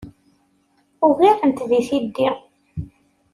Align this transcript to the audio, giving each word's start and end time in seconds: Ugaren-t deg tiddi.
Ugaren-t 1.07 1.61
deg 1.69 1.83
tiddi. 1.87 2.29